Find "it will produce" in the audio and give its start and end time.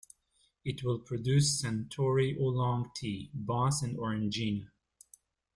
0.65-1.61